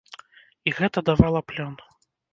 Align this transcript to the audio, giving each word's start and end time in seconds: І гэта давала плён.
І 0.71 0.73
гэта 0.79 1.05
давала 1.13 1.39
плён. 1.53 1.75